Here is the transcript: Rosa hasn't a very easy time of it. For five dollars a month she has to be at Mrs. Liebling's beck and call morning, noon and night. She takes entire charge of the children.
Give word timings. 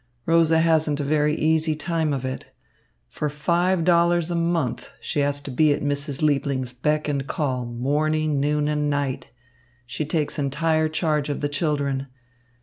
Rosa 0.25 0.61
hasn't 0.61 0.99
a 0.99 1.03
very 1.03 1.35
easy 1.35 1.75
time 1.75 2.11
of 2.11 2.25
it. 2.25 2.45
For 3.07 3.29
five 3.29 3.83
dollars 3.83 4.31
a 4.31 4.35
month 4.35 4.89
she 4.99 5.19
has 5.19 5.41
to 5.43 5.51
be 5.51 5.71
at 5.73 5.83
Mrs. 5.83 6.23
Liebling's 6.23 6.73
beck 6.73 7.07
and 7.07 7.27
call 7.27 7.65
morning, 7.65 8.39
noon 8.39 8.67
and 8.67 8.89
night. 8.89 9.29
She 9.85 10.03
takes 10.03 10.39
entire 10.39 10.89
charge 10.89 11.29
of 11.29 11.41
the 11.41 11.49
children. 11.49 12.07